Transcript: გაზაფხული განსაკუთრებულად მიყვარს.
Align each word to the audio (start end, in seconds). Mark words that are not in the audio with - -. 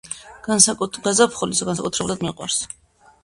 გაზაფხული 0.45 1.03
განსაკუთრებულად 1.07 2.25
მიყვარს. 2.27 2.59